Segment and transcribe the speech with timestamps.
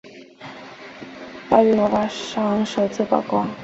[1.47, 3.47] 芭比娃娃上首次曝光。